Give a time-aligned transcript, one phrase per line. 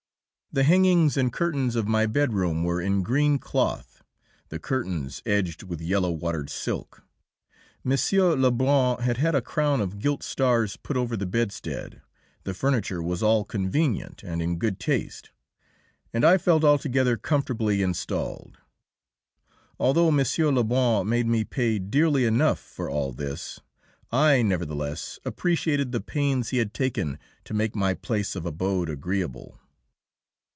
[0.53, 4.03] The hangings and curtains of my bedroom were in green cloth,
[4.49, 7.03] the curtains edged with yellow watered silk.
[7.85, 7.95] M.
[8.37, 12.01] Lebrun had had a crown of gilt stars put over the bedstead,
[12.43, 15.31] the furniture was all convenient and in good taste,
[16.11, 18.57] and I felt altogether comfortably installed.
[19.79, 20.17] Although M.
[20.53, 23.61] Lebrun made me pay dearly enough for all this,
[24.11, 29.57] I nevertheless appreciated the pains he had taken to make my place of abode agreeable.